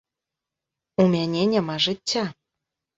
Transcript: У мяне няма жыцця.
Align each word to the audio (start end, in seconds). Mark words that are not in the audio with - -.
У 1.05 1.07
мяне 1.17 1.47
няма 1.55 1.75
жыцця. 1.89 2.29